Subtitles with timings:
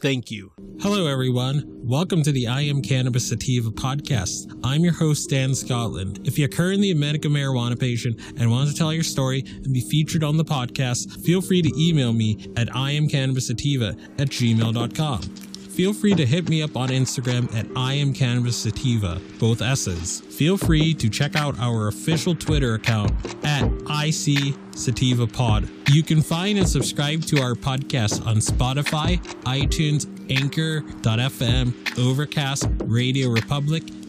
[0.00, 0.52] Thank you.
[0.80, 1.62] Hello, everyone.
[1.66, 4.58] Welcome to the I Am Cannabis Sativa podcast.
[4.64, 6.20] I'm your host, Dan Scotland.
[6.24, 9.82] If you're currently a medical marijuana patient and want to tell your story and be
[9.82, 15.49] featured on the podcast, feel free to email me at iamcannabissativa at gmail.com.
[15.70, 20.20] Feel free to hit me up on Instagram at I am Cannabis Sativa, both S's.
[20.20, 23.12] Feel free to check out our official Twitter account
[23.44, 25.68] at IC Sativa Pod.
[25.88, 33.99] You can find and subscribe to our podcast on Spotify, iTunes, Anchor.fm, Overcast, RadioPublic,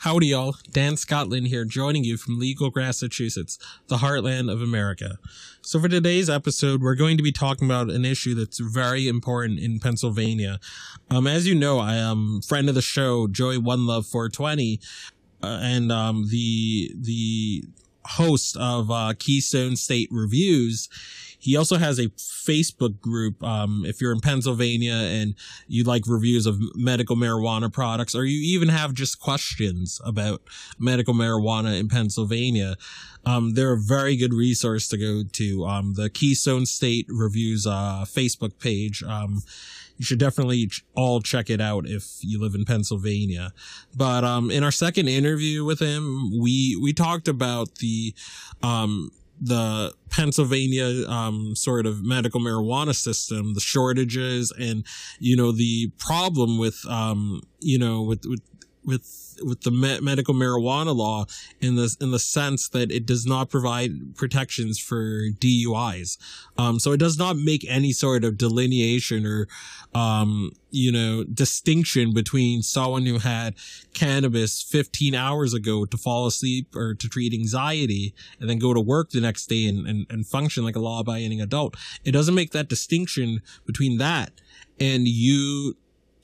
[0.00, 0.56] Howdy, y'all.
[0.70, 3.58] Dan Scotland here, joining you from Legal, Massachusetts,
[3.88, 5.18] the heartland of America.
[5.62, 9.58] So, for today's episode, we're going to be talking about an issue that's very important
[9.58, 10.60] in Pennsylvania.
[11.10, 14.80] Um, as you know, I am friend of the show, Joey One Love 420,
[15.42, 17.64] uh, and um, the the
[18.06, 20.88] host of uh, Keystone State Reviews.
[21.38, 23.42] He also has a Facebook group.
[23.42, 25.34] Um, if you're in Pennsylvania and
[25.68, 30.42] you like reviews of medical marijuana products, or you even have just questions about
[30.78, 32.76] medical marijuana in Pennsylvania,
[33.24, 35.64] um, they're a very good resource to go to.
[35.66, 39.02] Um, the Keystone State Reviews uh, Facebook page.
[39.96, 43.52] You should definitely all check it out if you live in Pennsylvania.
[43.94, 48.14] But um, in our second interview with him, we we talked about the
[48.62, 54.84] um, the Pennsylvania um, sort of medical marijuana system, the shortages, and
[55.18, 58.40] you know the problem with um, you know with with
[58.86, 61.26] with with the me- medical marijuana law
[61.60, 66.16] in the in the sense that it does not provide protections for DUIs.
[66.56, 69.48] Um, so it does not make any sort of delineation or
[69.94, 73.54] um, you know distinction between someone who had
[73.94, 78.80] cannabis 15 hours ago to fall asleep or to treat anxiety and then go to
[78.80, 81.76] work the next day and, and, and function like a law-abiding adult.
[82.04, 84.32] It doesn't make that distinction between that
[84.78, 85.76] and you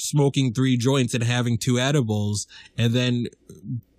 [0.00, 2.46] smoking three joints and having two edibles
[2.76, 3.26] and then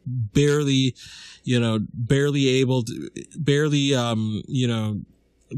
[0.06, 0.95] barely,
[1.44, 5.01] you know, barely able to, barely, um, you know,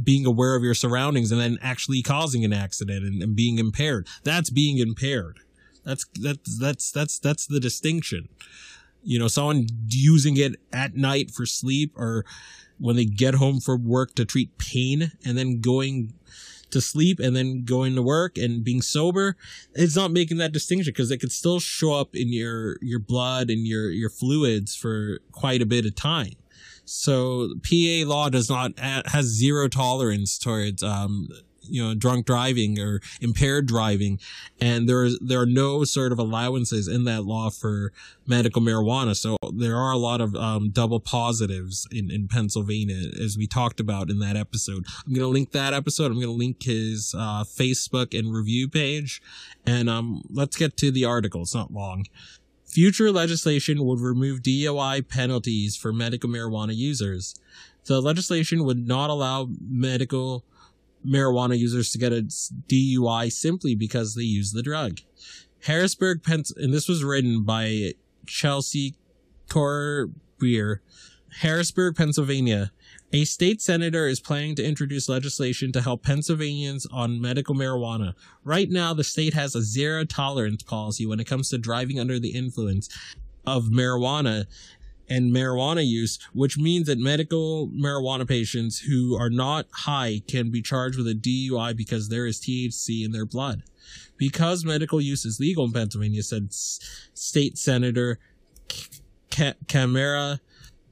[0.03, 4.07] being aware of your surroundings and then actually causing an accident and, and being impaired.
[4.23, 5.39] That's being impaired.
[5.83, 8.29] That's, that's, that's, that's, that's the distinction.
[9.03, 12.25] You know, someone using it at night for sleep or
[12.79, 16.13] when they get home from work to treat pain and then going
[16.73, 19.35] to sleep and then going to work and being sober,
[19.73, 23.49] it's not making that distinction because it could still show up in your your blood
[23.49, 26.33] and your your fluids for quite a bit of time.
[26.85, 31.29] So PA law does not has zero tolerance towards um
[31.63, 34.19] you know drunk driving or impaired driving.
[34.59, 37.91] And there is there are no sort of allowances in that law for
[38.27, 39.15] medical marijuana.
[39.15, 43.79] So there are a lot of um, double positives in in Pennsylvania as we talked
[43.79, 44.85] about in that episode.
[45.05, 46.05] I'm going to link that episode.
[46.05, 49.21] I'm going to link his uh, Facebook and review page.
[49.65, 51.41] And um let's get to the article.
[51.41, 52.05] It's not long.
[52.65, 57.35] Future legislation would remove DUI penalties for medical marijuana users.
[57.85, 60.43] The legislation would not allow medical
[61.05, 62.23] marijuana users to get a
[62.67, 64.99] DUI simply because they use the drug.
[65.65, 67.93] Harrisburg, Pens- and this was written by
[68.25, 68.95] Chelsea
[69.49, 70.79] Corbier,
[71.39, 72.71] Harrisburg, Pennsylvania.
[73.11, 78.13] A state senator is planning to introduce legislation to help Pennsylvanians on medical marijuana.
[78.43, 82.19] Right now, the state has a zero tolerance policy when it comes to driving under
[82.19, 82.89] the influence
[83.45, 84.45] of marijuana
[85.09, 90.61] and marijuana use, which means that medical marijuana patients who are not high can be
[90.61, 93.63] charged with a DUI because there is THC in their blood.
[94.17, 96.79] Because medical use is legal in Pennsylvania, said S-
[97.13, 98.19] State Senator
[99.67, 100.39] Camera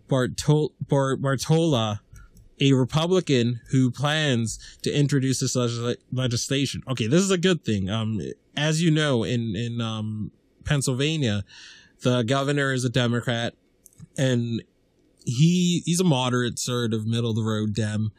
[0.10, 2.00] Bartol- Bartola,
[2.60, 6.84] a Republican who plans to introduce this leg- legislation.
[6.88, 7.90] Okay, this is a good thing.
[7.90, 8.22] Um,
[8.56, 10.31] as you know, in in um,
[10.66, 11.44] Pennsylvania,
[12.02, 13.54] the governor is a Democrat,
[14.18, 14.63] and
[15.25, 18.12] he he's a moderate sort of middle of the road Dem,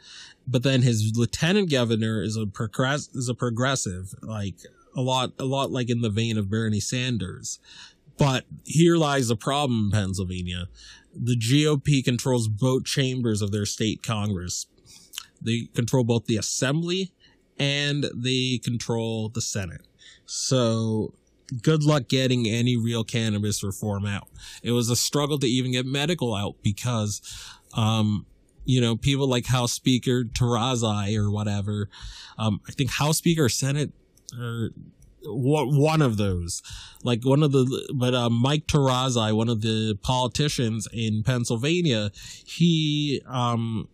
[0.47, 4.57] but then his lieutenant governor is a progress is a progressive, like
[4.97, 7.59] a lot a lot like in the vein of Bernie Sanders.
[8.19, 10.69] But here lies the problem in Pennsylvania
[11.15, 14.67] the GOP controls both chambers of their state Congress.
[15.41, 17.13] They control both the assembly
[17.59, 19.83] and they control the Senate.
[20.25, 21.15] So
[21.61, 24.29] good luck getting any real cannabis reform out.
[24.63, 27.21] It was a struggle to even get medical out because,
[27.75, 28.27] um,
[28.65, 31.89] you know, people like House Speaker Turzai or whatever.
[32.39, 33.93] Um, I think House Speaker Senate
[34.39, 34.71] or
[35.25, 36.63] one of those
[37.05, 42.11] like one of the but uh, mike Turzai, one of the politicians in pennsylvania
[42.45, 43.89] he um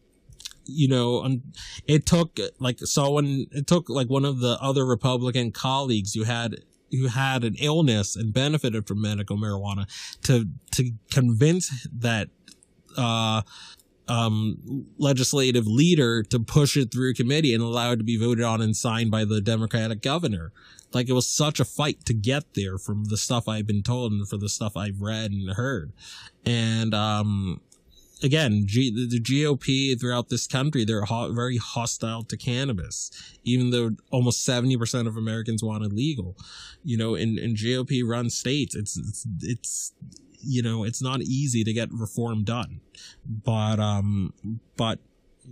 [0.64, 1.38] you know
[1.86, 6.24] it took like so when it took like one of the other republican colleagues you
[6.24, 6.56] had
[6.90, 9.86] who had an illness and benefited from medical marijuana
[10.22, 12.28] to to convince that
[12.96, 13.42] uh
[14.08, 18.60] um, legislative leader to push it through committee and allow it to be voted on
[18.60, 20.52] and signed by the Democratic governor.
[20.92, 24.12] Like it was such a fight to get there from the stuff I've been told
[24.12, 25.92] and for the stuff I've read and heard.
[26.46, 27.60] And, um,
[28.22, 33.10] again, G- the GOP throughout this country, they're ho- very hostile to cannabis,
[33.44, 36.36] even though almost 70% of Americans want it legal.
[36.82, 39.92] You know, in, in GOP run states, it's, it's, it's,
[40.40, 42.80] you know, it's not easy to get reform done.
[43.26, 44.32] But, um,
[44.76, 44.98] but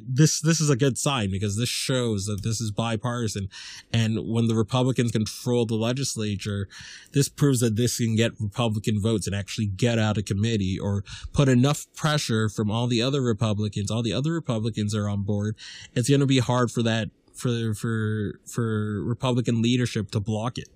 [0.08, 3.48] this this is a good sign because this shows that this is bipartisan.
[3.92, 6.68] And when the republicans control the legislature
[7.12, 11.04] this proves that this can get republican votes and actually get out of committee or
[11.32, 15.56] put enough pressure from all the other republicans all the other republicans are on board
[15.94, 20.68] it's going to be hard for that for for for republican leadership to block it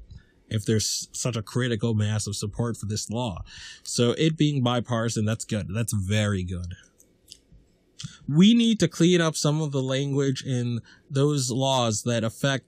[0.48, 3.44] if there's such a critical mass of support for this law.
[3.84, 5.68] So it being bipartisan that's good.
[5.72, 6.74] That's very good
[8.28, 10.80] we need to clean up some of the language in
[11.10, 12.66] those laws that affect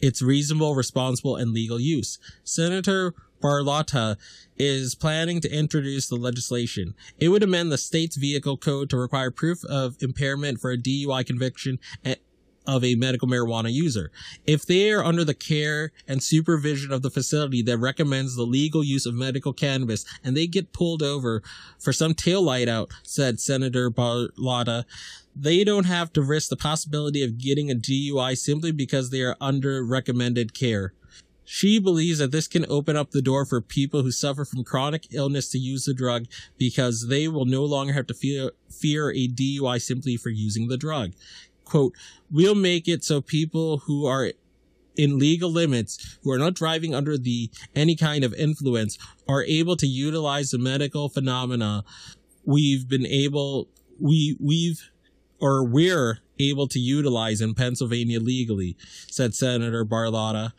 [0.00, 2.18] its reasonable, responsible, and legal use.
[2.44, 4.16] Senator Barlotta
[4.56, 6.94] is planning to introduce the legislation.
[7.18, 11.24] It would amend the state's vehicle code to require proof of impairment for a DUI
[11.24, 11.78] conviction
[12.68, 14.12] of a medical marijuana user.
[14.46, 18.84] If they are under the care and supervision of the facility that recommends the legal
[18.84, 21.42] use of medical cannabis and they get pulled over
[21.80, 24.84] for some tail light out, said Senator Barlotta,
[25.34, 29.36] they don't have to risk the possibility of getting a DUI simply because they are
[29.40, 30.92] under recommended care.
[31.50, 35.06] She believes that this can open up the door for people who suffer from chronic
[35.14, 36.26] illness to use the drug
[36.58, 40.76] because they will no longer have to fear, fear a DUI simply for using the
[40.76, 41.12] drug
[41.68, 41.94] quote,
[42.30, 44.32] we'll make it so people who are
[44.96, 48.98] in legal limits who are not driving under the any kind of influence
[49.28, 51.84] are able to utilize the medical phenomena
[52.44, 53.68] we've been able
[54.00, 54.90] we we've
[55.40, 58.76] or we're able to utilize in Pennsylvania legally,
[59.10, 60.52] said Senator Barlotta.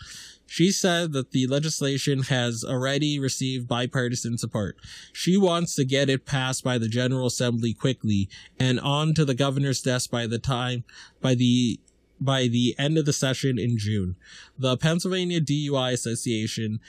[0.50, 4.78] She said that the legislation has already received bipartisan support.
[5.14, 8.28] She wants to get it passed by the General Assembly quickly
[8.60, 10.86] and on to the governor's desk by the time,
[11.22, 11.80] by the
[12.20, 14.16] by the end of the session in June.
[14.58, 16.80] The Pennsylvania DUI Association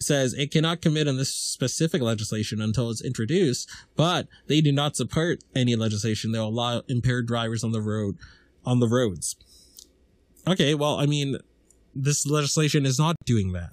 [0.00, 4.96] says it cannot commit on this specific legislation until it's introduced, but they do not
[4.96, 8.18] support any legislation that will allow impaired drivers on the road
[8.64, 9.36] on the roads.
[10.46, 11.38] Okay, well, I mean,
[12.02, 13.70] this legislation is not doing that.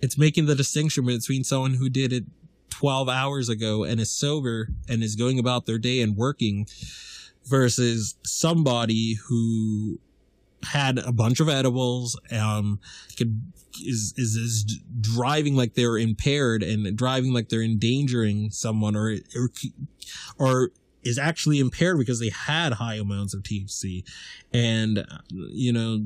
[0.00, 2.24] It's making the distinction between someone who did it
[2.70, 6.66] 12 hours ago and is sober and is going about their day and working
[7.44, 10.00] versus somebody who
[10.64, 12.80] had a bunch of edibles, um,
[13.16, 13.52] could
[13.84, 19.50] is, is is driving like they're impaired and driving like they're endangering someone or or,
[20.38, 20.70] or
[21.02, 24.04] is actually impaired because they had high amounts of THC,
[24.52, 26.00] and you know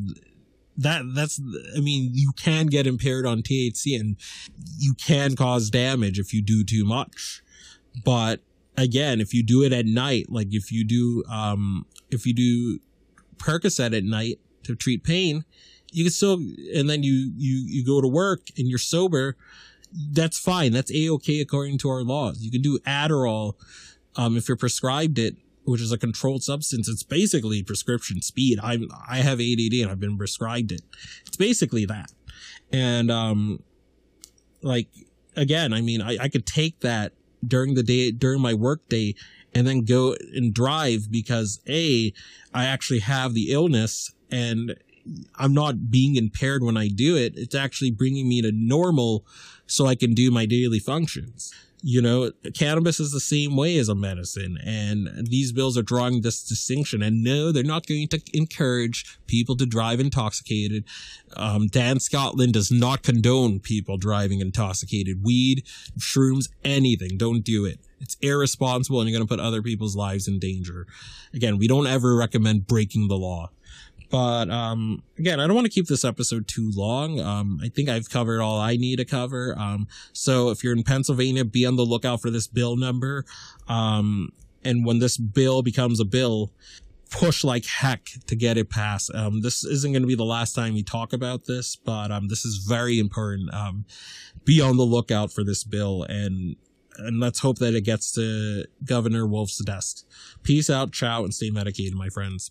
[0.78, 1.40] that that's
[1.76, 4.16] I mean you can get impaired on THC and
[4.78, 7.42] you can cause damage if you do too much,
[8.04, 8.40] but
[8.76, 12.78] again if you do it at night like if you do um if you do
[13.38, 15.45] Percocet at night to treat pain
[15.92, 19.37] you can still and then you you you go to work and you're sober
[20.12, 20.73] that's fine.
[20.73, 22.42] That's a-okay according to our laws.
[22.42, 23.54] You can do Adderall
[24.16, 28.58] um if you're prescribed it which is a controlled substance it's basically prescription speed.
[28.62, 30.82] I'm i have add and i've been prescribed it.
[31.26, 32.12] It's basically that.
[32.73, 33.62] And um
[34.62, 34.88] like
[35.37, 37.12] again i mean i, I could take that
[37.46, 39.14] during the day during my work day
[39.54, 42.12] and then go and drive because a
[42.54, 44.75] i actually have the illness and
[45.37, 47.35] i'm not being impaired when i do it.
[47.37, 49.25] It's actually bringing me to normal
[49.66, 51.52] so i can do my daily functions
[51.83, 56.23] you know, cannabis is the same way as a medicine, and these bills are drawing
[56.23, 57.02] this distinction.
[57.02, 60.85] And no, they're not going to encourage people to drive intoxicated.
[61.37, 65.23] Um, Dan Scotland does not condone people driving intoxicated.
[65.23, 65.64] Weed,
[65.99, 67.16] shrooms, anything.
[67.16, 67.78] Don't do it.
[68.00, 70.87] It's irresponsible, and you're going to put other people's lives in danger.
[71.33, 73.50] Again, we don't ever recommend breaking the law.
[74.08, 77.20] But um, again, I don't want to keep this episode too long.
[77.20, 79.54] Um, I think I've covered all I need to cover.
[79.58, 83.25] Um, so if you're in Pennsylvania, be on the lookout for this bill number.
[83.68, 84.30] Um,
[84.64, 86.52] and when this bill becomes a bill,
[87.10, 89.10] push like heck to get it passed.
[89.14, 92.28] Um, this isn't going to be the last time we talk about this, but um,
[92.28, 93.52] this is very important.
[93.54, 93.84] Um,
[94.44, 96.56] be on the lookout for this bill and
[96.98, 100.06] and let's hope that it gets to Governor Wolf's desk.
[100.42, 102.50] Peace out, ciao, and stay medicated, my friends.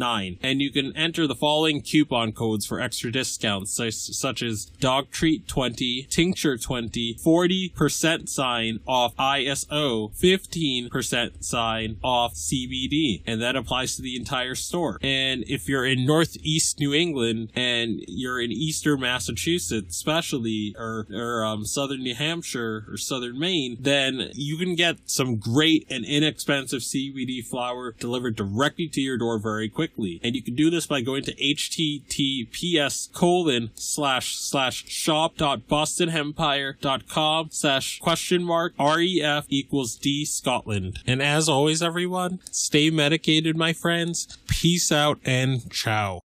[0.01, 5.11] 9 and you can enter the following coupon codes for extra discounts such as dog
[5.11, 13.95] treat 20 tincture 20 40% sign off iso 15% sign off cbd and that applies
[13.95, 14.97] to the entire store.
[15.03, 21.45] And if you're in northeast new england and you're in eastern massachusetts especially or, or
[21.45, 26.81] um, southern new hampshire or southern maine then you can get some great and inexpensive
[26.81, 30.19] cbd flower delivered directly to your door very quickly quickly.
[30.23, 37.49] And you can do this by going to https colon slash slash shop dot bostonhempire.com
[37.51, 40.99] slash question mark ref equals d Scotland.
[41.05, 44.37] And as always, everyone, stay medicated, my friends.
[44.47, 46.19] Peace out and ciao.